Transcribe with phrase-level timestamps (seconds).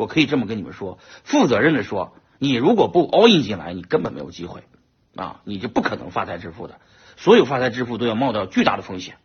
[0.00, 4.62] 我可以这么跟你们说负责任的说你如果不 all in 进来你根本没有机会
[5.14, 6.80] 啊你就不可能发财致富的。
[7.18, 9.18] 所有发财致富都要冒掉巨大的风险。